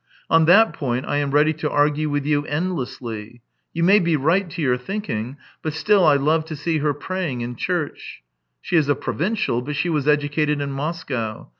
[0.31, 3.41] On that point I am ready to argue with you endlessly.
[3.71, 7.29] You may be right, to your thinking; but, still, I love to see her pray
[7.29, 8.23] ing in chm ch.
[8.63, 11.49] She is a provincial, but she was educated in Moscow.